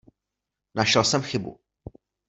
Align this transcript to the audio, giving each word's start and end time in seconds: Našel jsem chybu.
Našel 0.75 1.03
jsem 1.05 1.21
chybu. 1.21 1.59